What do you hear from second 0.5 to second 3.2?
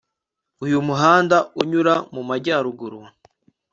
Uyu muhanda unyura mu majyaruguru